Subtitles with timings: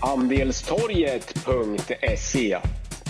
[0.00, 2.58] Andelstorget.se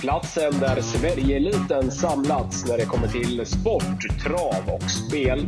[0.01, 5.47] Platsen där Sverigeeliten samlats när det kommer till sport, trav och spel.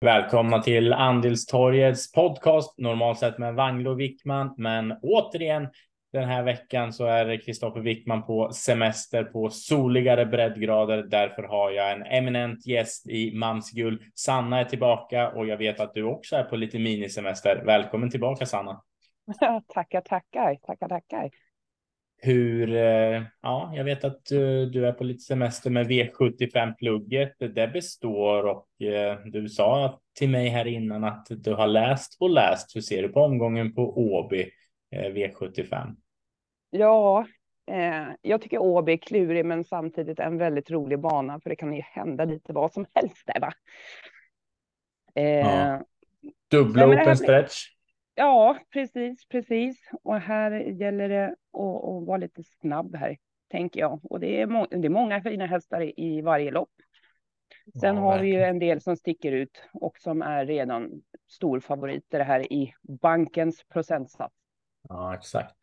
[0.00, 5.68] Välkomna till Andelstorgets podcast, normalt sett med Vanglo och Wickman, men återigen
[6.12, 11.02] den här veckan så är Kristoffer Wickman på semester på soligare breddgrader.
[11.02, 14.02] Därför har jag en eminent gäst i Mamsgull.
[14.14, 17.62] Sanna är tillbaka och jag vet att du också är på lite minisemester.
[17.66, 18.82] Välkommen tillbaka Sanna.
[19.74, 21.30] tackar, tackar, tackar, tackar.
[22.18, 27.34] Hur, eh, ja, jag vet att du, du är på lite semester med V75-plugget.
[27.38, 32.30] Det består och eh, du sa till mig här innan att du har läst och
[32.30, 32.76] läst.
[32.76, 34.46] Hur ser du på omgången på Åby eh,
[34.90, 35.96] V75?
[36.70, 37.26] Ja,
[37.66, 41.74] eh, jag tycker Åby är klurig men samtidigt en väldigt rolig bana för det kan
[41.74, 43.52] ju hända lite vad som helst där va.
[45.14, 45.84] Eh, ja.
[46.50, 47.14] Dubbla open här...
[47.14, 47.76] stretch.
[48.14, 49.90] Ja, precis, precis.
[50.02, 53.16] Och här gäller det att, att vara lite snabb här,
[53.50, 54.00] tänker jag.
[54.02, 56.70] Och det är, må det är många fina hästar i, i varje lopp.
[57.80, 60.90] Sen ja, har vi ju en del som sticker ut och som är redan
[61.28, 64.34] storfavoriter här i bankens procentsats.
[64.88, 65.54] Ja, exakt.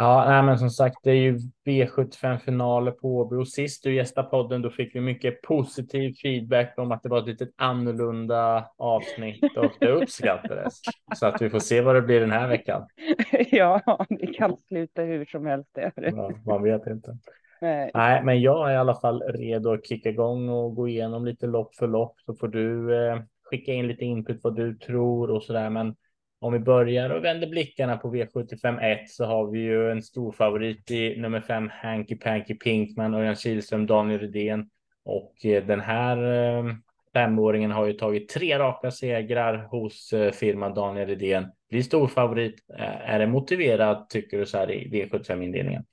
[0.00, 3.94] Ja, nej, men som sagt, det är ju V75 finaler på Åby och sist du
[3.94, 8.68] gästade podden, då fick vi mycket positiv feedback om att det var ett lite annorlunda
[8.76, 10.80] avsnitt och det uppskattades.
[11.16, 12.86] Så att vi får se vad det blir den här veckan.
[13.50, 15.70] Ja, det kan sluta hur som helst.
[15.74, 15.92] Det.
[15.96, 17.18] Ja, man vet inte.
[17.60, 17.90] Nej.
[17.94, 18.24] nej.
[18.24, 21.74] men jag är i alla fall redo att kicka igång och gå igenom lite lopp
[21.74, 25.52] för lopp så får du eh, skicka in lite input vad du tror och så
[25.52, 25.70] där.
[25.70, 25.96] Men
[26.40, 30.32] om vi börjar och vänder blickarna på V75 1 så har vi ju en stor
[30.32, 34.70] favorit i nummer 5 Hanky Panky Pinkman, Örjan Kihlström, Daniel Redén
[35.04, 36.74] och eh, den här eh,
[37.12, 41.52] femåringen har ju tagit tre raka segrar hos eh, firman Daniel Redén.
[41.68, 42.64] Blir stor favorit.
[42.68, 45.86] Är det motiverat tycker du så här i V75 indelningen?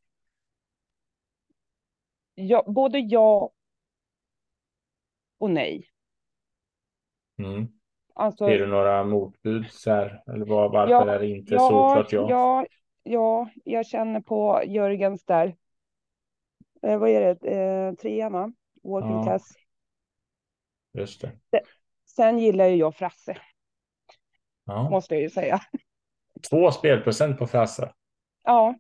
[2.36, 3.52] Ja, både ja
[5.38, 5.88] och nej.
[7.38, 7.68] Mm.
[8.18, 10.24] Alltså, Ser du några motbud här?
[10.28, 12.30] Eller var, varför ja, är det inte ja, såklart ja?
[12.30, 12.66] Ja,
[13.04, 15.56] ja, jag känner på Jörgens där.
[16.82, 17.50] Eh, vad är det?
[17.52, 18.52] Eh, trean va?
[18.84, 19.26] Walking ja.
[19.26, 19.60] test.
[20.94, 21.32] Just det.
[22.06, 23.38] Sen gillar ju jag Frasse.
[24.66, 24.90] Ja.
[24.90, 25.60] Måste jag ju säga.
[26.50, 27.94] Två spelprocent på Frasse.
[28.44, 28.76] Ja.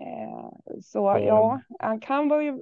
[0.00, 2.52] Eh, så ja, han kan vara ju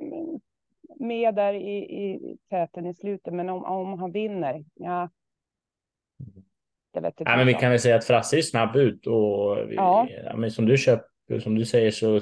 [0.99, 5.11] med där i, i täten i slutet, men om, om han vinner, ja.
[6.93, 7.31] Det vet inte.
[7.31, 10.09] Ja, men vi kan väl säga att Frasse är snabb ut och vi, ja.
[10.25, 10.37] ja.
[10.37, 12.21] men som du köper, som du säger så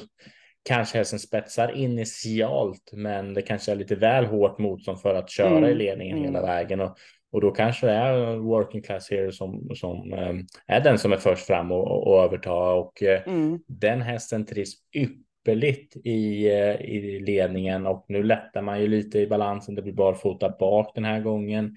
[0.62, 5.56] kanske hästen spetsar initialt, men det kanske är lite väl hårt motstånd för att köra
[5.56, 5.70] mm.
[5.70, 6.34] i ledningen mm.
[6.34, 6.96] hela vägen och
[7.32, 11.16] och då kanske det är working class hero som, som um, är den som är
[11.16, 13.60] först fram och, och överta och uh, mm.
[13.66, 19.18] den hästen trivs ypperligt ypperligt i, eh, i ledningen och nu lättar man ju lite
[19.18, 19.74] i balansen.
[19.74, 21.76] Det blir barfota bak den här gången.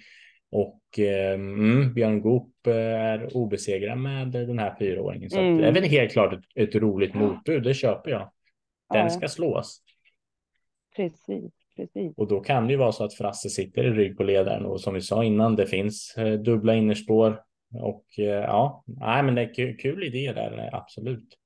[0.52, 5.30] Och eh, mm, Björn Goop eh, är obesegrad med den här fyraåringen.
[5.30, 5.58] Så mm.
[5.58, 8.32] det är väl helt klart ett, ett roligt motbud, det köper jag.
[8.90, 9.10] Den ja.
[9.10, 9.82] ska slås.
[10.96, 12.14] Precis, precis.
[12.18, 14.82] Och då kan det ju vara så att Frasse sitter i rygg på ledaren och
[14.82, 17.42] som vi sa innan, det finns dubbla innerspår.
[17.82, 21.38] Och ja, nej, men det är kul idé där, absolut.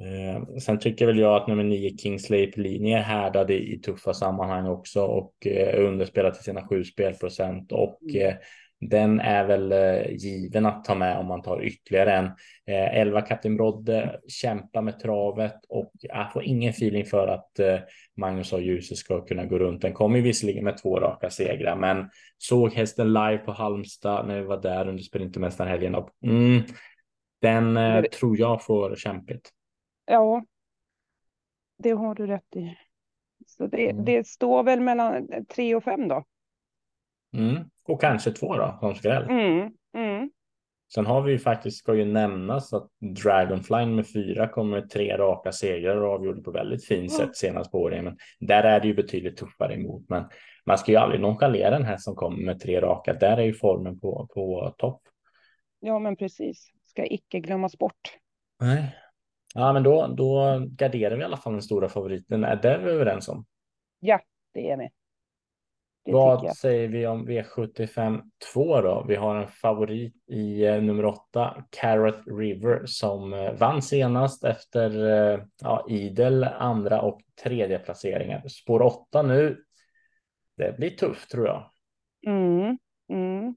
[0.00, 4.14] Eh, sen tycker väl jag att nummer nio Kingsley linje är härdad i, i tuffa
[4.14, 8.28] sammanhang också och eh, underspelar till sina sju spelprocent och mm.
[8.28, 8.34] eh,
[8.80, 12.24] den är väl eh, given att ta med om man tar ytterligare en.
[12.66, 17.78] Eh, 11 Kapten Brodde kämpar med travet och jag får ingen feeling för att eh,
[18.16, 19.82] Magnus och Ljuse ska kunna gå runt.
[19.82, 24.46] Den kommer visserligen med två raka segrar, men såg hästen live på Halmstad när vi
[24.46, 26.62] var där under Sprintermästarhelgen och mm,
[27.42, 29.50] den eh, tror jag får kämpigt.
[30.06, 30.44] Ja,
[31.78, 32.76] det har du rätt i.
[33.46, 34.04] Så det, mm.
[34.04, 36.24] det står väl mellan tre och fem då.
[37.36, 37.64] Mm.
[37.84, 39.22] Och kanske två då, som skräll.
[39.22, 39.72] Mm.
[39.96, 40.30] Mm.
[40.94, 42.88] Sen har vi ju faktiskt, ska ju nämnas att
[43.22, 47.78] Dragonfly med fyra kommer tre raka segrar och avgjorde på väldigt fint sätt senast på
[47.78, 48.04] året.
[48.04, 50.04] Men där är det ju betydligt tuffare emot.
[50.08, 50.24] Men
[50.66, 53.12] man ska ju aldrig nonchalera den här som kommer med tre raka.
[53.12, 55.02] Där är ju formen på, på topp.
[55.80, 56.70] Ja, men precis.
[56.84, 58.16] Ska icke glömmas bort.
[58.60, 58.96] Nej,
[59.56, 62.44] Ja, men då, då garderar vi i alla fall den stora favoriten.
[62.44, 63.44] Är det vi överens om?
[64.00, 64.20] Ja,
[64.52, 64.88] det är vi.
[66.04, 68.22] Det Vad säger vi om V75
[68.52, 69.04] 2 då?
[69.08, 75.08] Vi har en favorit i eh, nummer 8, Carrot River, som eh, vann senast efter
[75.08, 78.48] eh, ja, idel andra och tredje placeringar.
[78.48, 79.64] Spår 8 nu.
[80.56, 81.70] Det blir tufft tror jag.
[82.26, 83.56] Mm, mm.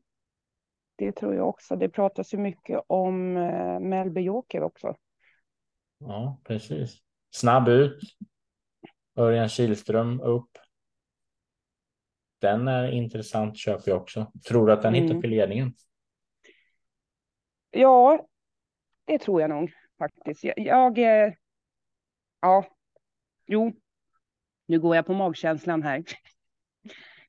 [0.95, 1.75] Det tror jag också.
[1.75, 3.33] Det pratas ju mycket om
[3.81, 4.95] Melby Joker också.
[5.99, 6.97] Ja, precis.
[7.31, 7.99] Snabb ut.
[9.15, 10.57] Örjan Kihlström upp.
[12.41, 14.31] Den är intressant köper jag också.
[14.47, 15.07] Tror du att den mm.
[15.07, 15.73] hittar till ledningen?
[17.71, 18.27] Ja,
[19.05, 20.43] det tror jag nog faktiskt.
[20.43, 21.33] Jag, jag eh,
[22.41, 22.65] ja,
[23.45, 23.73] jo,
[24.65, 26.03] nu går jag på magkänslan här.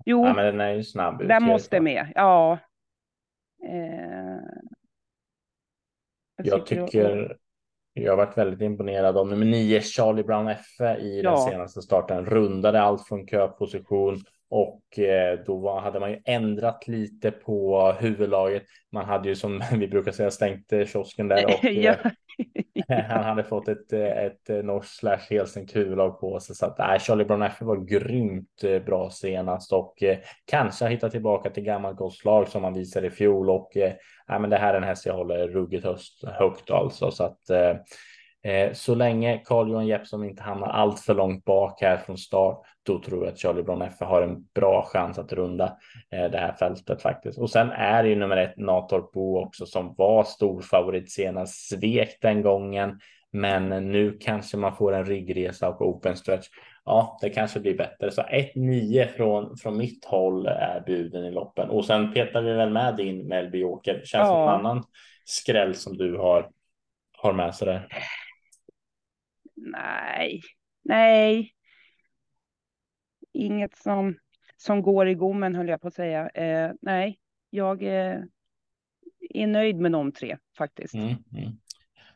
[0.04, 1.28] Jo, ja, men den är ju snabb.
[1.28, 2.58] Den måste med, ja.
[3.64, 4.40] Eh,
[6.36, 7.38] jag, jag tycker
[8.02, 11.30] jag har varit väldigt imponerad av nummer nio Charlie Brown F i ja.
[11.30, 12.26] den senaste starten.
[12.26, 18.62] Rundade allt från köposition och eh, då hade man ju ändrat lite på huvudlaget.
[18.92, 21.94] Man hade ju som vi brukar säga stängt eh, kiosken där och ja.
[23.08, 26.56] han hade fått ett, ett eh, norskt slash helstängt huvudlag på sig.
[26.56, 30.90] Så att nej, Charlie Brown F var grymt eh, bra senast och eh, kanske har
[30.90, 33.70] hittat tillbaka till gammalt gott slag som han visade i fjol och
[34.28, 37.10] nej, men det här är en häst jag håller ruggigt höst, högt alltså.
[37.10, 37.76] Så att eh,
[38.72, 43.24] så länge Carl-Johan Jeppsson inte hamnar allt för långt bak här från start, då tror
[43.24, 45.76] jag att Charlie Brown F har en bra chans att runda
[46.12, 47.38] eh, det här fältet faktiskt.
[47.38, 51.68] Och sen är det ju nummer ett Natorp Bo också som var stor favorit senast,
[51.68, 53.00] svek den gången.
[53.32, 56.46] Men nu kanske man får en ryggresa och open stretch.
[56.84, 58.10] Ja, det kanske blir bättre.
[58.10, 61.70] Så 1-9 från, från mitt håll är buden i loppen.
[61.70, 63.94] Och sen petar vi väl med din Melby Joker.
[63.94, 64.26] Känns ja.
[64.26, 64.84] som en annan
[65.24, 66.50] skräll som du har,
[67.18, 67.88] har med sig där.
[69.60, 70.40] Nej,
[70.84, 71.52] nej.
[73.32, 74.16] Inget som,
[74.56, 76.28] som går i gommen höll jag på att säga.
[76.28, 77.18] Eh, nej,
[77.50, 78.18] jag eh,
[79.30, 80.94] är nöjd med de tre faktiskt.
[80.94, 81.52] Mm, mm.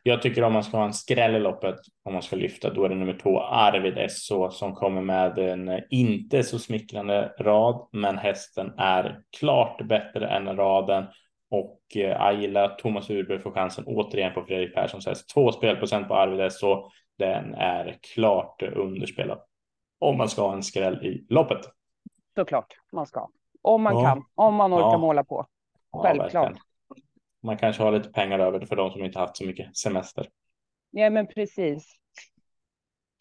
[0.03, 2.85] Jag tycker om man ska ha en skräll i loppet, om man ska lyfta, då
[2.85, 7.89] är det nummer två Arvid SO som kommer med en eh, inte så smickrande rad,
[7.93, 11.05] men hästen är klart bättre än raden
[11.51, 15.29] och eh, jag gillar att Thomas Urberg får chansen återigen på Fredrik Perssons häst.
[15.35, 16.91] Två spelprocent på Arvid SO.
[17.19, 19.41] Den är klart underspelad
[19.99, 21.61] om man ska ha en skräll i loppet.
[22.35, 23.29] Såklart man ska.
[23.63, 24.05] Om man ja.
[24.05, 24.99] kan, om man orkar ja.
[24.99, 25.47] måla på.
[25.93, 26.53] Självklart.
[26.89, 26.97] Ja,
[27.43, 30.27] man kanske har lite pengar över för de som inte haft så mycket semester.
[30.91, 31.97] Ja, men precis.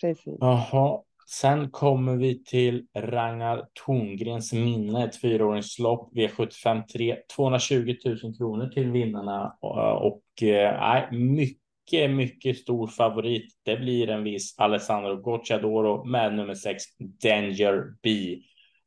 [0.01, 0.37] Precis.
[0.39, 1.01] Jaha.
[1.27, 8.91] Sen kommer vi till Ragnar Tongrens minne, ett fyraåringslopp, V75 3, 220 000 kronor till
[8.91, 9.57] vinnarna
[9.99, 13.53] och äh, mycket, mycket stor favorit.
[13.63, 18.37] Det blir en viss Alessandro Gocciadoro med nummer 6 Danger B.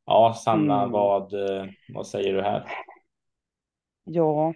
[0.04, 0.90] Ja, Sanna, mm.
[0.90, 2.68] vad, eh, vad säger du här?
[4.04, 4.54] Ja,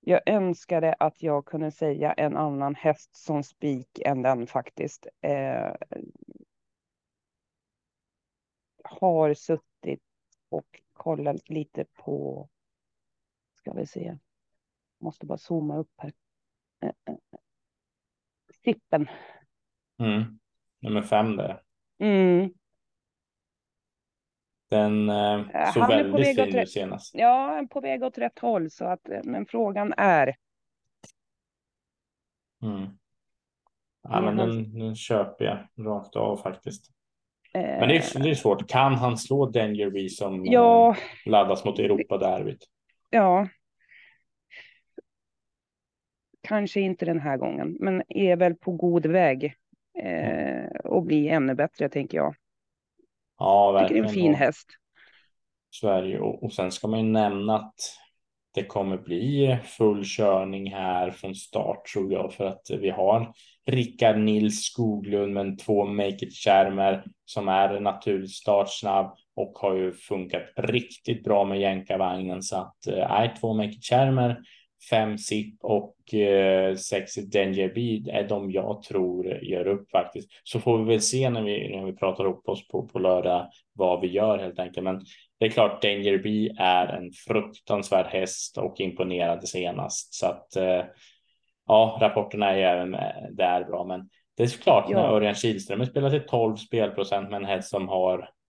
[0.00, 5.06] jag önskade att jag kunde säga en annan häst som spik än den faktiskt.
[5.20, 5.74] Eh,
[8.84, 10.02] har suttit
[10.48, 12.48] och kollat lite på,
[13.54, 14.18] ska vi se,
[14.98, 16.12] måste bara zooma upp här.
[16.82, 17.14] Eh, eh,
[18.64, 19.08] Sippen.
[19.98, 20.38] Mm.
[20.80, 21.62] Nummer fem där.
[21.98, 22.52] Mm.
[24.70, 27.14] Den eh, såg väldigt fin ut senast.
[27.14, 28.70] Ja, på väg åt rätt håll.
[28.70, 30.36] Så att, eh, men frågan är.
[32.62, 32.86] Mm.
[34.02, 36.90] Ja, men den, den köper jag rakt av faktiskt.
[37.52, 38.68] Eh, men det är, det är svårt.
[38.68, 42.64] Kan han slå Dangerby som ja, eh, laddas mot Europa-derbyt?
[43.10, 43.48] Ja.
[46.40, 49.54] Kanske inte den här gången, men är väl på god väg
[50.02, 52.34] eh, och bli ännu bättre, tänker jag.
[53.38, 54.02] Ja, verkligen.
[54.02, 54.68] Det är en fin häst.
[55.70, 57.74] Sverige och, och sen ska man ju nämna att
[58.54, 63.32] det kommer bli full körning här från start tror jag för att vi har
[63.66, 69.92] Rickard Nils Skoglund med två Make it skärmar som är naturligt startsnabb och har ju
[69.92, 74.40] funkat riktigt bra med jänkarvagnen så att är äh, två Make it skärmar
[74.90, 80.28] fem SIP och eh, sex Danger Bead är de jag tror gör upp faktiskt.
[80.44, 83.50] Så får vi väl se när vi, när vi pratar upp oss på, på lördag
[83.72, 84.84] vad vi gör helt enkelt.
[84.84, 85.00] Men
[85.38, 90.14] det är klart Danger Bee är en fruktansvärd häst och imponerade senast.
[90.14, 90.84] Så att eh,
[91.66, 92.90] ja, rapporterna är även
[93.36, 93.84] där bra.
[93.84, 94.96] Men det är såklart ja.
[94.96, 98.39] när Örjan Kihlström spelar till 12 spelprocent med en häst som har Eh,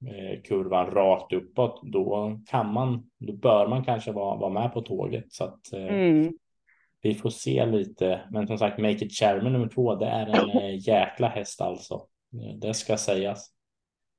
[0.43, 5.34] kurvan rakt uppåt, då kan man, då bör man kanske vara, vara med på tåget.
[5.34, 6.34] Så att eh, mm.
[7.01, 8.22] vi får se lite.
[8.31, 12.08] Men som sagt, Make it Chairman nummer två, det är en eh, jäkla häst alltså.
[12.62, 13.51] Det ska sägas.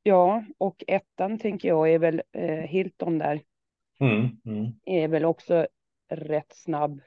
[0.02, 3.40] Ja, och ettan tänker jag är väl eh, Hilton där.
[4.00, 4.72] Mm, mm.
[4.84, 5.66] Är väl också
[6.08, 7.00] rätt snabb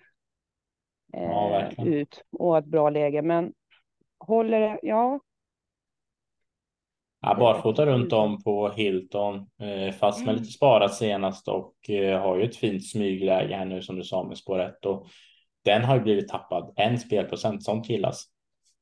[1.13, 3.21] eh, ja, ut och ett bra läge.
[3.21, 3.53] Men
[4.19, 5.19] håller det, ja.
[7.25, 10.41] Ja barfota runt om på Hilton, eh, fast med mm.
[10.41, 14.23] lite sparat senast och eh, har ju ett fint smygläge här nu som du sa
[14.23, 15.07] med spår 1 och
[15.65, 17.63] den har ju blivit tappad en spelprocent.
[17.63, 18.25] Sånt gillas.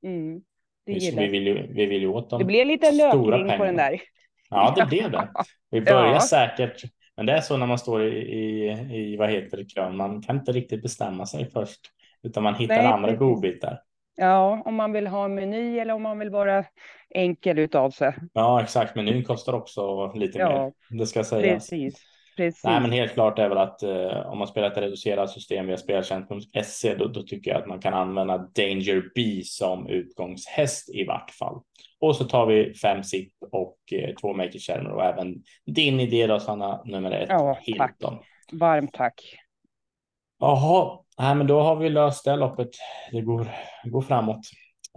[0.04, 0.42] Mm,
[0.86, 2.40] vi, vi, vill ju, vi vill ju åt dem.
[2.40, 4.02] Det blir lite löpning på den där.
[4.50, 5.30] Ja, det blev det.
[5.72, 6.20] Vi börjar ja.
[6.20, 6.82] säkert,
[7.18, 9.98] men det är så när man står i, i, i vad heter det, kön.
[9.98, 11.80] Man kan inte riktigt bestämma sig först,
[12.24, 13.80] utan man hittar Nej, andra godbitar.
[14.16, 16.66] Ja, om man vill ha en meny eller om man vill vara
[17.10, 18.16] enkel utav sig.
[18.34, 18.96] Ja, exakt.
[18.96, 21.00] Menyn kostar också lite ja, mer.
[21.00, 21.70] Det ska sägas.
[21.70, 22.14] Precis.
[22.38, 22.64] Precis.
[22.64, 25.78] Nej, men helt klart är väl att eh, om man spelar ett reducerat system via
[25.78, 31.32] speltjänst.se då, då tycker jag att man kan använda Danger B som utgångshäst i vart
[31.32, 31.62] fall.
[32.00, 36.40] Och så tar vi fem SIP och eh, två makerskärmar och även din idé då
[36.40, 37.30] Sanna, nummer ett.
[37.30, 37.90] Ja, Hilton.
[38.00, 38.26] tack.
[38.52, 39.40] Varmt tack.
[40.40, 42.70] Jaha, nej, men då har vi löst det loppet.
[43.12, 43.48] Det går,
[43.84, 44.42] går framåt.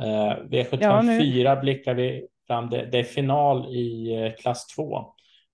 [0.03, 2.71] Eh, V75 ja, blickar vi fram.
[2.71, 5.05] Det, det är final i eh, klass 2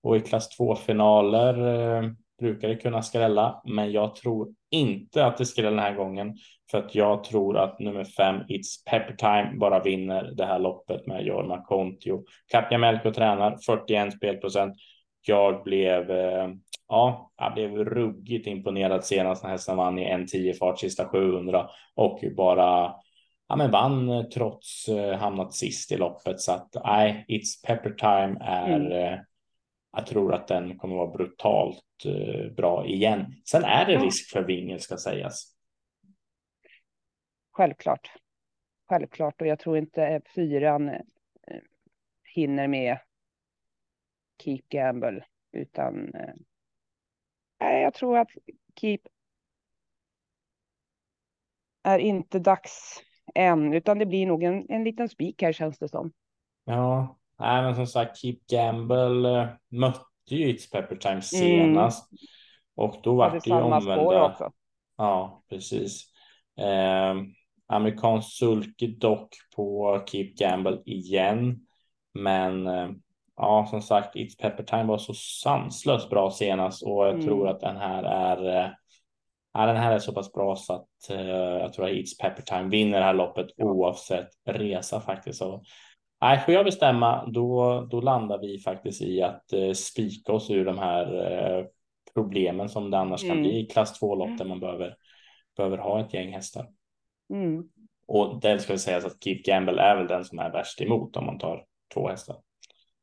[0.03, 1.57] och i klass 2-finaler
[1.97, 2.09] eh,
[2.43, 6.35] brukar det kunna skrälla, men jag tror inte att det skräller den här gången
[6.71, 11.07] för att jag tror att nummer fem It's Pepper Time bara vinner det här loppet
[11.07, 12.23] med Jorma Kontio.
[12.51, 14.75] Kapja Melko tränar 41 spelprocent.
[15.27, 16.49] Jag blev, eh,
[16.87, 21.69] ja, jag blev ruggigt imponerad senast när hästen vann i en 10 fart sista 700
[21.95, 22.95] och bara
[23.47, 28.37] ja, men vann trots eh, hamnat sist i loppet så att nej, It's Pepper Time
[28.41, 29.19] är mm
[29.95, 33.35] jag tror att den kommer vara brutalt eh, bra igen.
[33.45, 35.55] Sen är det risk för vingel ska sägas.
[37.51, 38.11] Självklart.
[38.89, 41.01] Självklart och jag tror inte fyran eh,
[42.23, 42.97] hinner med
[44.43, 46.33] Keep Gamble utan eh,
[47.71, 48.29] jag tror att
[48.79, 48.99] Keep
[51.83, 53.01] är inte dags
[53.35, 56.11] än utan det blir nog en, en liten spik här känns det som.
[56.65, 61.21] Ja, Nej, men som sagt, Keep Gamble eh, mötte ju It's Pepper Time mm.
[61.21, 62.19] senast mm.
[62.75, 64.51] och då var det ju omvända.
[64.97, 66.03] Ja, precis.
[66.57, 67.15] Eh,
[67.67, 71.59] amerikansk sulke dock på Keep Gamble igen,
[72.13, 72.89] men eh,
[73.37, 77.25] ja, som sagt, It's Pepper Time var så sanslöst bra senast och jag mm.
[77.25, 78.65] tror att den här är.
[78.65, 78.71] Eh,
[79.53, 82.41] ja, den här är så pass bra så att eh, jag tror att It's Pepper
[82.41, 85.41] Time vinner det här loppet oavsett resa faktiskt.
[85.41, 85.63] Och
[86.23, 90.65] Nej, får jag bestämma, då, då landar vi faktiskt i att eh, spika oss ur
[90.65, 91.65] de här eh,
[92.13, 93.35] problemen som det annars mm.
[93.35, 94.95] kan bli i klass 2-lopp där man behöver,
[95.57, 96.67] behöver ha ett gäng hästar.
[97.33, 97.63] Mm.
[98.07, 101.25] Och det ska sägas att Keep Gamble är väl den som är värst emot om
[101.25, 102.35] man tar två hästar.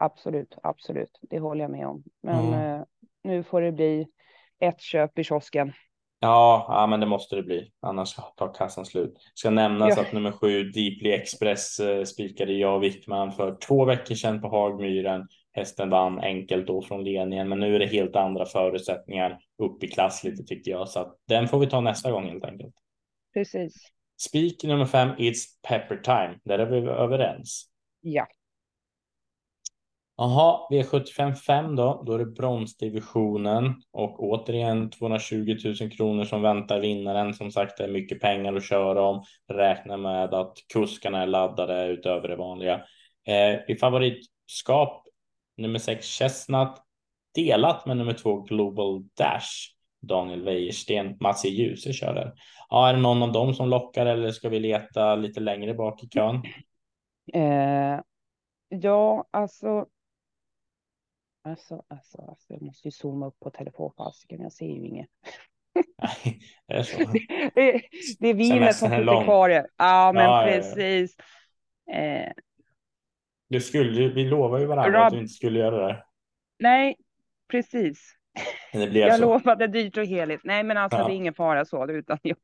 [0.02, 2.02] Absolut, absolut, det håller jag med om.
[2.22, 2.80] Men mm.
[2.80, 2.82] eh,
[3.22, 4.06] nu får det bli
[4.60, 5.72] ett köp i kiosken.
[6.20, 7.72] Ja, ja, men det måste det bli.
[7.80, 9.14] Annars tar kassan slut.
[9.34, 10.02] Ska nämnas ja.
[10.02, 14.48] att nummer sju Deeply Express eh, spikade jag och Wickman för två veckor sedan på
[14.48, 15.28] Hagmyren.
[15.52, 19.88] Hästen vann enkelt då från ledningen, men nu är det helt andra förutsättningar upp i
[19.88, 22.74] klass lite tycker jag, så att den får vi ta nästa gång helt enkelt.
[23.34, 23.74] Precis.
[24.28, 26.38] Spik nummer fem, It's Pepper Time.
[26.44, 27.70] Där är vi överens.
[28.00, 28.26] Ja.
[30.22, 36.80] Jaha, V75 5 då, då är det bronsdivisionen och återigen 220 000 kronor som väntar
[36.80, 37.34] vinnaren.
[37.34, 39.24] Som sagt, det är mycket pengar att köra om.
[39.52, 42.74] Räkna med att kuskarna är laddade utöver det vanliga.
[43.26, 45.06] Eh, I favoritskap
[45.56, 46.72] nummer 6 Chestnut
[47.34, 49.48] delat med nummer 2 Global Dash.
[50.02, 51.48] Daniel Wäjersten, Mats E.
[51.48, 52.32] Djuse kör där.
[52.68, 56.04] Ja, är det någon av dem som lockar eller ska vi leta lite längre bak
[56.04, 56.42] i kön?
[57.32, 58.00] Eh,
[58.68, 59.86] ja, alltså
[61.42, 64.40] Alltså, alltså, alltså, jag måste ju zooma upp på telefonfasken.
[64.40, 65.08] Jag ser ju inget.
[65.74, 66.98] Nej, det är så.
[67.54, 67.82] det,
[68.18, 69.66] det är vinet som sitter kvar.
[69.76, 71.16] Ja, men ja, precis.
[71.84, 72.32] Ja, eh.
[73.48, 75.06] Du skulle, vi lovade ju varandra Rob...
[75.06, 76.04] att du inte skulle göra det.
[76.58, 76.96] Nej,
[77.50, 78.16] precis.
[78.72, 79.20] Det blev jag så.
[79.20, 80.40] lovade dyrt och heligt.
[80.44, 81.06] Nej, men alltså ja.
[81.06, 82.36] det är ingen fara så, utan jag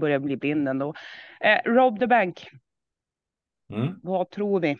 [0.00, 0.94] börjar bli blind ändå.
[1.40, 2.48] Eh, Rob the Bank.
[3.72, 4.00] Mm.
[4.02, 4.76] Vad tror vi?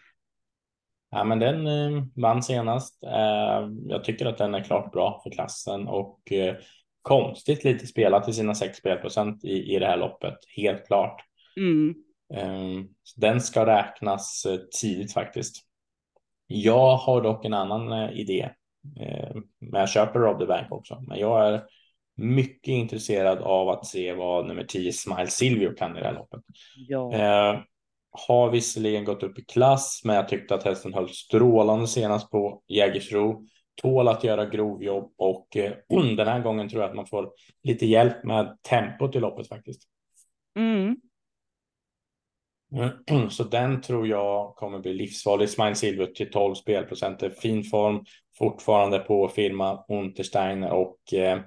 [1.16, 3.02] Ja, men den eh, vann senast.
[3.04, 6.54] Eh, jag tycker att den är klart bra för klassen och eh,
[7.02, 10.34] konstigt lite spelat till sina 6 spelprocent i, i det här loppet.
[10.56, 11.22] Helt klart.
[11.56, 11.94] Mm.
[12.34, 12.84] Eh,
[13.16, 15.56] den ska räknas eh, tidigt faktiskt.
[16.46, 18.50] Jag har dock en annan eh, idé.
[19.60, 21.04] men jag köper Rob the Bank också.
[21.08, 21.62] Men jag är
[22.16, 26.40] mycket intresserad av att se vad nummer 10 Smile Silvio kan i det här loppet.
[26.88, 27.64] Ja
[28.28, 32.62] har visserligen gått upp i klass, men jag tyckte att hästen höll strålande senast på
[32.68, 33.46] Jägersro.
[33.82, 35.72] Tål att göra grovjobb och eh,
[36.16, 37.30] den här gången tror jag att man får
[37.62, 39.82] lite hjälp med tempot i loppet faktiskt.
[40.58, 40.96] Mm.
[43.30, 45.48] Så den tror jag kommer bli livsfarlig.
[45.48, 47.22] Smile Silver till 12 spelprocent.
[47.38, 48.04] Fin form
[48.38, 51.40] fortfarande på firma Untersteiner och eh,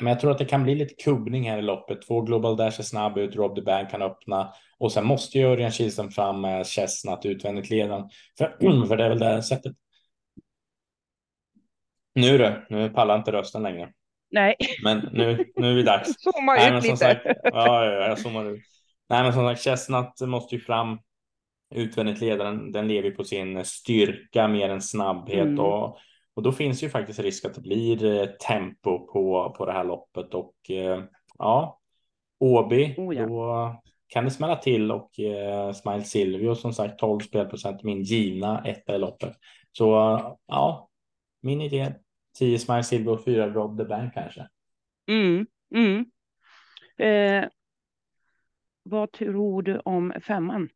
[0.00, 2.02] men jag tror att det kan bli lite kubbning här i loppet.
[2.06, 5.44] Två Global Dash är snabb ut, Rob the Bank kan öppna och sen måste ju
[5.44, 8.10] Örjan Kihlström fram med Chestnut utvändigt ledan.
[8.38, 8.46] För,
[8.88, 9.72] för det är väl det sättet.
[12.14, 13.92] Nu du, nu pallar inte rösten längre.
[14.30, 14.56] Nej.
[14.84, 16.08] Men nu, nu är vi dags.
[16.18, 16.96] Zooma Nej, ut lite.
[16.96, 18.62] sagt, ja, ja, jag zoomar ut.
[19.08, 20.98] Nej, men som sagt, Chestnut måste ju fram
[21.74, 22.72] utvändigt ledaren.
[22.72, 25.60] Den lever på sin styrka mer än snabbhet Mm.
[25.60, 25.98] och,
[26.34, 29.84] och då finns ju faktiskt risk att det blir eh, tempo på, på det här
[29.84, 31.02] loppet och eh,
[31.38, 31.78] ja,
[32.40, 33.26] Åby, Oh, ja.
[33.26, 33.82] då
[34.12, 38.94] kan det smälla till och eh, Smile Silvio som sagt 12 spelprocent min givna etta
[38.94, 39.36] i loppet.
[39.72, 39.86] Så
[40.46, 40.88] ja,
[41.40, 41.94] min idé
[42.38, 44.48] 10 Smile Silvio och 4 Rob the Bank kanske.
[45.08, 45.46] Mm.
[45.74, 46.04] Mm.
[46.98, 47.48] Eh,
[48.82, 50.68] vad tror du om femman?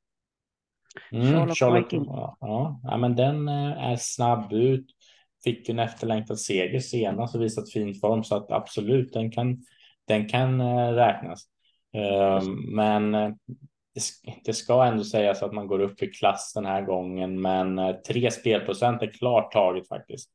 [1.13, 4.87] Mm, Charlotte Charlotte, ja, ja, ja, men den eh, är snabb ut.
[5.45, 9.65] Fick ju en efterlängtad seger senast och visat fin form så att absolut den kan,
[10.07, 11.49] den kan eh, räknas.
[11.97, 13.31] Eh, men eh,
[13.95, 17.41] det, sk- det ska ändå sägas att man går upp i klass den här gången,
[17.41, 20.31] men eh, tre spelprocent är klart taget faktiskt.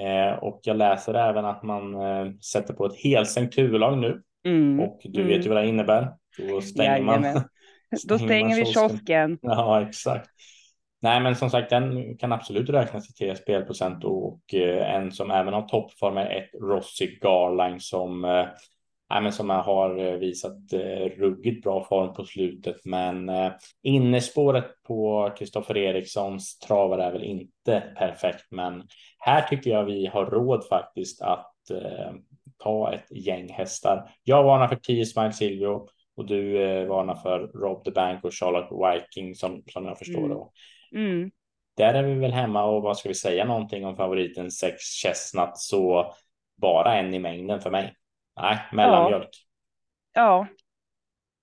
[0.00, 4.80] Eh, och jag läser även att man eh, sätter på ett helsänkt huvudlag nu Mm.
[4.80, 5.32] och du Mm.
[5.36, 6.08] vet ju vad det innebär.
[6.48, 7.22] Då stänger man.
[7.22, 7.42] Jajamän.
[8.08, 9.38] Då stänger man vi kiosken.
[9.42, 10.28] Ja, exakt.
[11.02, 15.54] Nej, men som sagt, den kan absolut räknas till tre spelprocent och en som även
[15.54, 18.24] har toppform är ett Rossi Garline som
[19.10, 22.76] nej, men som har eh, visat eh, ruggigt bra form på slutet.
[22.84, 28.82] Men eh, innerspåret på Kristoffer Erikssons travare är väl inte perfekt, men
[29.18, 31.54] här tycker jag vi har råd faktiskt att
[32.58, 34.10] ta ett gäng hästar.
[34.24, 35.86] Jag varnar för 10 Smile Silvio
[36.18, 40.24] och du eh, varnar för Rob the Bank och Charlotte Viking som, som jag förstår
[40.24, 41.10] Mm.
[41.10, 41.30] Mm.
[41.76, 45.50] Där är vi väl hemma och vad ska vi säga någonting om favoriten 6 Chestnut
[45.54, 46.14] så
[46.56, 47.94] bara en i mängden för mig.
[48.40, 49.30] Nej, mellanmjölk.
[50.12, 50.46] Ja,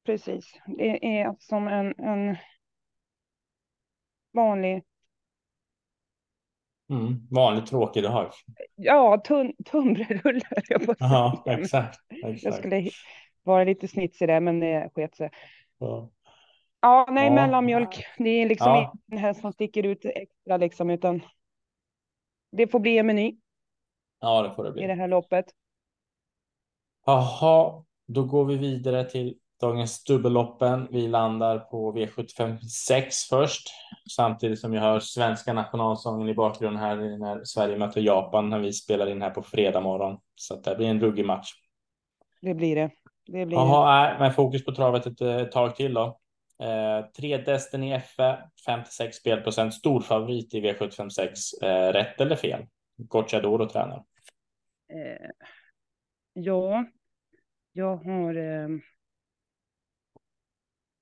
[0.06, 0.46] precis.
[0.78, 2.38] Det är som en, en
[4.34, 4.84] vanlig,
[6.90, 8.32] Mm, vanligt tråkig dag.
[8.76, 10.42] ja, tun, tunnbrödsrulle
[11.00, 11.58] Ja, säga.
[11.60, 12.00] exakt.
[12.10, 12.58] Jag exakt.
[12.58, 12.90] skulle
[13.44, 15.30] vara lite snitsig där, men det sket sig.
[15.78, 16.12] Ja.
[16.82, 17.34] Ja, nej, Ja.
[17.34, 18.06] mellanmjölk.
[18.18, 18.94] Det är liksom Ja.
[19.12, 21.22] ingen häst som sticker ut extra liksom, utan
[22.52, 23.38] det får bli en meny
[24.20, 24.88] ja, det får det i bli.
[24.88, 25.46] det här loppet.
[27.06, 30.88] Jaha, då går vi vidare till dagens dubbelloppen.
[30.92, 33.68] Vi landar på V75 6 först,
[34.16, 38.74] samtidigt som jag hör svenska nationalsången i bakgrunden här när Sverige möter Japan när vi
[38.74, 40.18] spelar in här på fredag morgon.
[40.36, 41.52] Så att det blir en ruggig match.
[42.42, 42.92] Det blir det.
[43.26, 43.64] Det blir det.
[43.64, 46.20] Jaha, nej, men fokus på travet ett, ett tag till då.
[46.64, 51.54] Eh, tre Destiny FE, 56 spelprocent, stor favorit i V75 6.
[51.54, 52.66] Eh, rätt eller fel?
[52.98, 54.04] Gocciadoro tränar.
[54.94, 55.30] Eh,
[56.36, 56.86] ja,
[57.72, 58.68] jag har eh,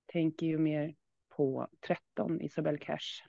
[0.06, 0.96] tänker ju mer
[1.30, 3.24] på 13 Isabel Cash.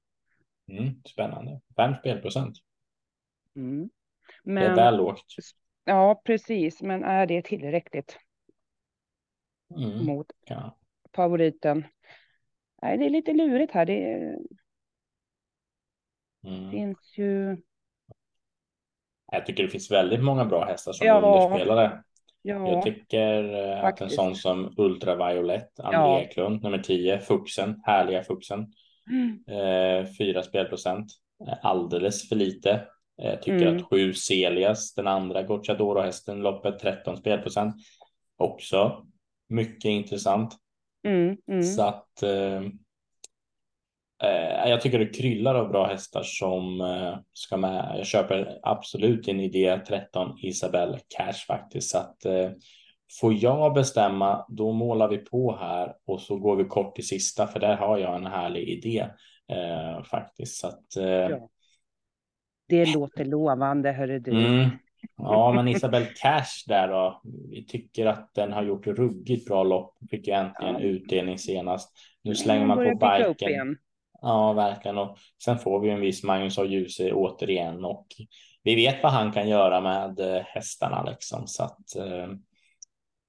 [0.69, 1.61] Mm, spännande.
[1.77, 2.57] Fem spelprocent.
[3.57, 3.91] Mm.
[4.45, 5.25] Det är Men väl lågt.
[5.85, 6.83] ja, precis.
[6.83, 8.19] Men är det tillräckligt
[9.77, 10.77] Mm, mot ja.
[11.17, 11.85] favoriten?
[12.83, 13.87] Nej, det är lite lurigt här.
[13.87, 14.37] Det
[16.43, 16.71] mm.
[16.71, 17.57] finns ju.
[19.35, 21.21] Jag tycker det finns väldigt många bra hästar som Ja.
[21.47, 22.03] underspelare.
[22.43, 24.15] Jag Ja, tycker eh, att en faktiskt.
[24.15, 26.21] sån som Ultraviolet, André Ja.
[26.21, 28.67] Eklund, nummer 10, Fuxen, härliga Fuxen,
[29.11, 29.45] Mm.
[29.49, 31.07] eh, 4 spelprocent,
[31.49, 32.81] eh, alldeles för lite.
[33.17, 33.77] Jag tycker Mm.
[33.77, 37.75] att 7 Celias, den andra Gocciadoro-hästen, loppet 13 spelprocent,
[38.37, 39.07] också
[39.49, 40.55] mycket intressant.
[41.07, 41.63] Mm, mm.
[41.63, 42.63] Så att eh, eh,
[44.69, 47.95] jag tycker det kryllar av bra hästar som eh, ska med.
[47.99, 51.91] Jag köper absolut en idé 13 Isabelle Cash faktiskt.
[51.91, 52.51] Så att eh,
[53.21, 57.47] får jag bestämma, då målar vi på här och så går vi kort till sista,
[57.47, 59.07] för där har jag en härlig idé
[59.49, 60.61] eh, faktiskt.
[60.61, 61.49] Så att, eh, Ja.
[62.69, 64.31] Det låter lovande, hörru du.
[64.31, 64.71] Mm.
[65.17, 67.21] Ja, men Isabel Cash där då.
[67.51, 69.97] Vi tycker att den har gjort ruggigt bra lopp.
[70.11, 70.81] Fick ju äntligen Ja.
[70.81, 71.93] utdelning senast.
[72.23, 72.83] Nu slänger man på
[73.29, 73.77] biken.
[74.25, 74.99] Ja, verkligen.
[74.99, 78.07] Och sen får vi en viss Magnus av Djuse återigen och
[78.63, 82.29] vi vet vad han kan göra med eh, hästarna liksom så att eh,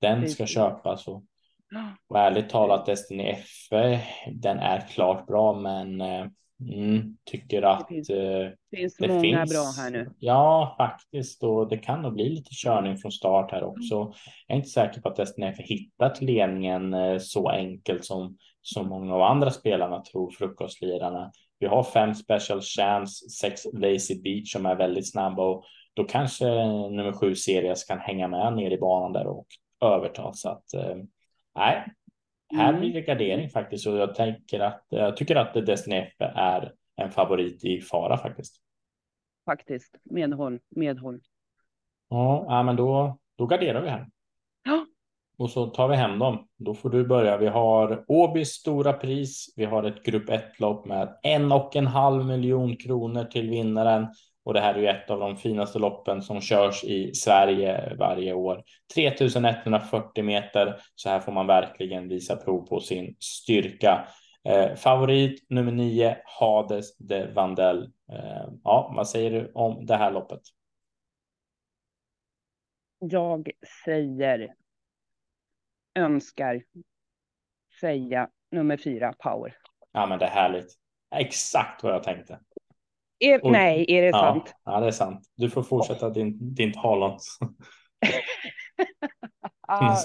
[0.02, 1.24] den ska köpas och
[2.08, 3.70] Och ärligt talat Destiny F,
[4.32, 6.28] den är klart bra, men eh,
[6.74, 10.12] mm, tycker att det finns, eh, finns det många finns, bra här nu.
[10.20, 11.44] Ja, faktiskt.
[11.44, 14.14] Och det kan nog bli lite körning från start här också.
[14.48, 19.16] Jag är inte säker på att Destiny hittat ledningen eh, så enkelt som så många
[19.16, 21.32] av andra spelarna tror, frukostlirarna.
[21.60, 26.46] Vi har fem special chance, sex lazy beach som är väldigt snabba och då kanske
[26.90, 29.48] nummer sju Serias kan hänga med ner i banan där och
[29.82, 30.34] överta.
[30.34, 30.96] Så att eh,
[31.56, 31.88] nej,
[32.56, 36.74] här blir det gardering faktiskt och jag tänker att jag tycker att Destiny F är
[36.96, 38.56] en favorit i fara faktiskt.
[39.46, 41.20] Faktiskt medhåll, medhåll.
[42.10, 44.08] Ja, men då, då garderar vi här.
[45.38, 46.48] Och så tar vi hem dem.
[46.58, 47.38] Då får du börja.
[47.38, 49.54] Vi har Åbys stora pris.
[49.56, 54.08] Vi har ett grupp 1 lopp med en och en halv miljon kronor till vinnaren.
[54.44, 58.34] Och det här är ju ett av de finaste loppen som körs i Sverige varje
[58.34, 58.64] år.
[58.96, 60.78] 3140 meter.
[60.96, 64.08] Så här får man verkligen visa prov på sin styrka.
[64.44, 67.84] Eh, favorit nummer nio, Hades de Vandel.
[68.12, 70.42] Eh, ja, vad säger du om det här loppet?
[73.00, 73.50] Jag
[73.86, 74.56] säger
[75.96, 76.64] önskar
[77.80, 79.56] säga nummer fyra, Power.
[79.92, 80.74] Ja, men det är härligt.
[81.16, 82.40] Exakt vad jag tänkte.
[83.20, 84.56] Är, Och, nej, är det ja, sant?
[84.64, 85.26] Ja, det är sant.
[85.36, 87.20] Du får fortsätta din, din talan.
[89.68, 89.98] ah,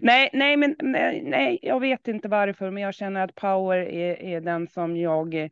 [0.00, 4.22] nej, nej, men nej, nej, jag vet inte varför, men jag känner att Power är,
[4.22, 5.50] är den som jag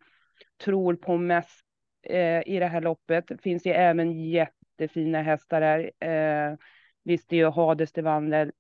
[0.65, 1.65] tror på mest
[2.03, 3.29] eh, i det här loppet.
[3.29, 5.91] Det finns ju även jättefina hästar där.
[6.09, 6.57] Eh,
[7.05, 8.53] visst, det är ju Hades de Vandel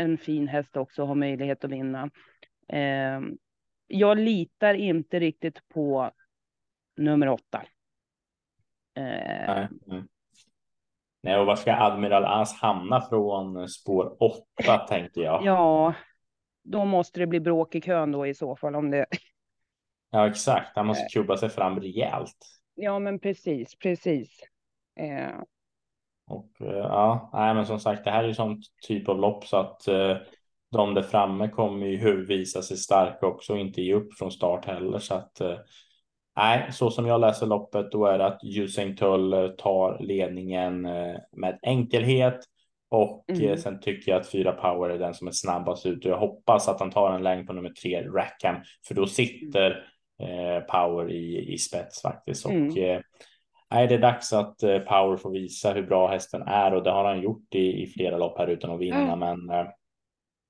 [0.00, 2.10] en fin häst också har möjlighet att vinna.
[2.68, 3.20] Eh,
[3.86, 6.10] jag litar inte riktigt på
[6.96, 7.62] nummer åtta.
[8.94, 9.04] Eh,
[9.46, 9.68] Nej.
[9.90, 10.08] Mm.
[11.22, 15.44] Nej, och var ska Admiral As hamna från spår åtta tänkte jag.
[15.44, 15.94] Ja,
[16.62, 19.06] då måste det bli bråk i kön då i så fall om det.
[20.10, 20.76] Ja, exakt.
[20.76, 22.36] Han måste kubba sig fram rejält.
[22.74, 24.40] Ja, men precis, precis.
[25.00, 25.40] Eh,
[26.30, 29.46] och eh, ja, nej, men som sagt, det här är ju sånt typ av lopp
[29.46, 30.16] så att eh,
[30.72, 34.64] de där framme kommer ju visa sig starka också och inte ge upp från start
[34.64, 34.98] heller.
[34.98, 35.56] Så att eh,
[36.36, 40.82] nej, så som jag läser loppet, då är det att Usain Tull tar ledningen
[41.32, 42.40] med enkelhet
[42.88, 43.56] och mm.
[43.56, 46.68] sen tycker jag att fyra power är den som är snabbast ut och jag hoppas
[46.68, 48.56] att han tar en längd på nummer tre Rackham
[48.88, 49.70] för då sitter
[50.22, 52.46] eh, power i, i spets faktiskt.
[52.46, 53.02] Och mm
[53.70, 56.90] nej, det är dags att eh, Power får visa hur bra hästen är och det
[56.90, 59.12] har han gjort i, i flera lopp här utan att vinna.
[59.12, 59.18] Mm.
[59.18, 59.66] Men eh,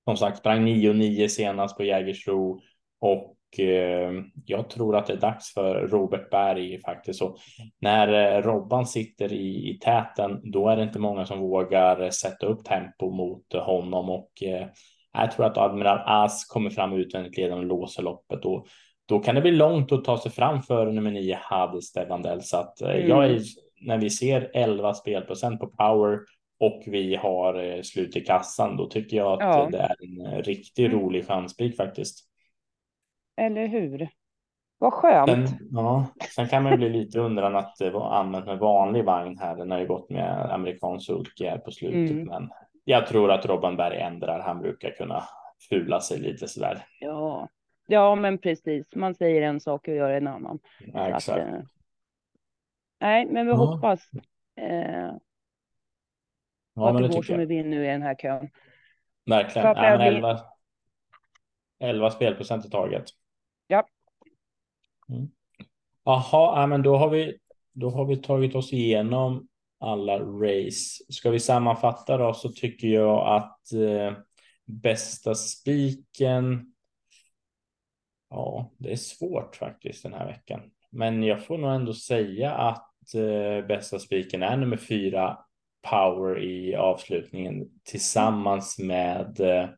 [0.04, 2.60] som sagt, sprang 9-9 senast på Jägersro
[3.00, 4.12] och eh,
[4.46, 7.18] jag tror att det är dags för Robert Berg faktiskt.
[7.18, 7.36] Så
[7.80, 12.46] när eh, Robban sitter i, i täten, då är det inte många som vågar sätta
[12.46, 14.66] upp tempo mot honom och eh,
[15.12, 18.66] jag tror att Admiral As kommer fram utvändigt ledande och låser loppet och
[19.10, 22.42] då kan det bli långt att ta sig fram för nummer nio Hades Devandel.
[22.42, 23.08] Så att mm.
[23.08, 23.40] jag är,
[23.80, 26.18] när vi ser 11 spelprocent på power
[26.60, 29.68] och vi har eh, slut i kassan, då tycker jag att ja.
[29.70, 31.00] det är en riktigt mm.
[31.00, 32.18] rolig chanspik faktiskt.
[33.40, 34.08] Eller hur?
[34.78, 35.48] Vad skönt.
[35.48, 39.38] Sen, ja, sen kan man bli lite undran att det var använt med vanlig vagn
[39.38, 39.56] här.
[39.56, 42.26] Den har ju gått med amerikansk sulky här på slutet, mm.
[42.26, 42.50] men
[42.84, 44.40] jag tror att Robban Berg ändrar.
[44.40, 45.24] Han brukar kunna
[45.68, 46.84] fula sig lite sådär.
[47.00, 47.48] Ja,
[47.90, 48.86] Ja, men precis.
[48.94, 50.58] Man säger en sak och gör en annan.
[50.78, 51.28] Ja, exakt.
[51.28, 51.62] Att, eh,
[53.00, 53.56] nej, men vi ja.
[53.56, 54.10] hoppas.
[54.56, 55.12] Eh,
[56.74, 58.48] ja, men det, går som vi vill nu i den här kön.
[59.26, 59.68] Verkligen.
[59.68, 60.40] Ja, men 11,
[61.80, 63.04] 11 spelprocent i taget.
[63.66, 63.86] Ja.
[65.08, 65.30] Mm.
[66.04, 67.38] Jaha, men då har vi.
[67.72, 69.48] Då har vi tagit oss igenom
[69.78, 71.04] alla race.
[71.08, 74.16] Ska vi sammanfatta då så tycker jag att eh,
[74.64, 76.69] bästa spiken
[78.30, 80.60] Ja, det är svårt faktiskt den här veckan.
[80.90, 85.38] Men jag får nog ändå säga att eh, bästa spiken är nummer fyra
[85.90, 89.68] Power i avslutningen tillsammans med eh,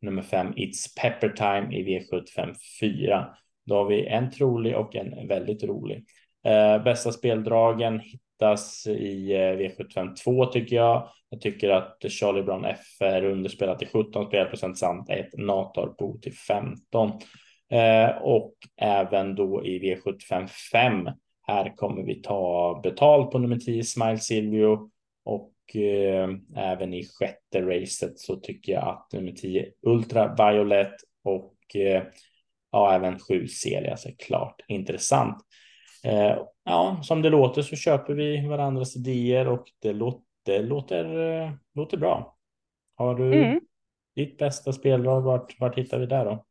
[0.00, 3.28] nummer fem It's Pepper Time i V75 4.
[3.66, 6.04] Då har vi en trolig och en väldigt rolig.
[6.44, 11.08] Eh, bästa speldragen hittas i eh, V75 2 tycker jag.
[11.28, 16.34] Jag tycker att Charlie Brown F är underspelat till 17 spelprocent samt ett Natorbo till
[16.34, 17.12] 15.
[17.70, 21.08] Eh, och även då i V75 5.
[21.46, 24.90] Här kommer vi ta betalt på nummer 10 Smile Silvio
[25.24, 31.76] och eh, även i sjätte racet så tycker jag att nummer 10 Ultra Violet och
[31.76, 32.02] eh,
[32.72, 35.44] ja, även 7 Celias är klart intressant.
[36.64, 42.36] Ja, som det låter så köper vi varandras idéer och det låter, låter, låter bra.
[42.94, 43.60] Har du, mm.
[44.16, 46.44] ditt bästa speldrag, vart, vart hittar vi där då?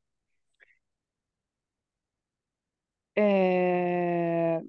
[3.17, 4.61] Eh...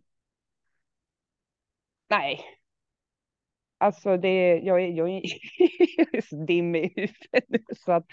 [2.11, 2.41] Nej.
[3.79, 5.23] Alltså det, jag är, jag är,
[5.97, 8.07] jag är så dimmig i huvudet nu så att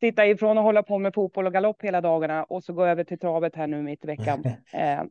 [0.00, 3.04] sitta ifrån och hålla på med fotboll och galopp hela dagarna och så gå över
[3.04, 4.44] till travet här nu mitt i veckan.
[4.72, 5.02] eh,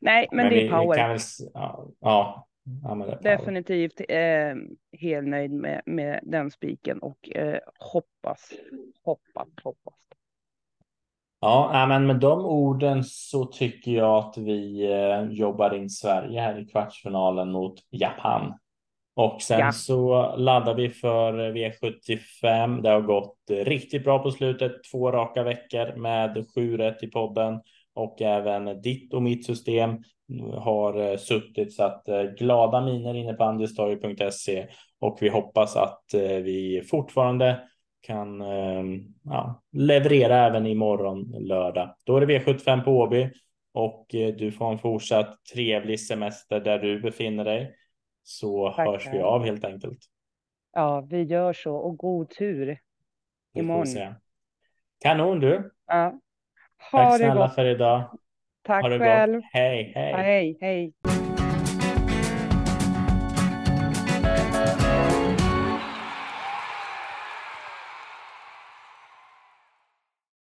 [0.00, 1.08] nej, men, men det är power.
[1.08, 1.18] Väl,
[1.54, 2.46] ja, ja,
[2.82, 4.54] ja Definitivt eh,
[5.00, 8.52] helt nöjd med, med den spiken och eh, hoppas,
[9.02, 9.94] hoppas, hoppas.
[11.40, 16.60] Ja, men med de orden så tycker jag att vi eh, jobbar in Sverige här
[16.60, 18.54] i kvartsfinalen mot Japan.
[19.16, 19.72] Och sen ja.
[19.72, 22.82] så laddar vi för V75.
[22.82, 24.72] Det har gått riktigt bra på slutet.
[24.92, 27.60] Två raka veckor med sju rätt i podden
[27.94, 29.98] och även ditt och mitt system
[30.54, 34.66] har suttit så att eh, glada miner inne på andelstorget.se
[35.00, 37.60] och vi hoppas att eh, vi fortfarande
[38.00, 41.94] kan ehm, ja, leverera även imorgon lördag.
[42.04, 43.30] Då är det V75 på Åby
[43.72, 47.74] och eh, du får en fortsatt trevlig semester där du befinner dig
[48.22, 48.92] så Tackar.
[48.92, 49.98] hörs vi av helt enkelt.
[50.72, 52.78] Ja, vi gör så och god tur
[53.54, 54.14] imorgon.
[55.00, 55.70] Kanon du.
[55.86, 56.20] Ja.
[56.92, 57.54] Ha Tack snälla gott.
[57.54, 58.18] för idag.
[58.62, 59.34] Tack ha det själv.
[59.34, 59.44] Gott.
[59.52, 60.12] Hej, hej.
[60.12, 60.92] Hej, hej.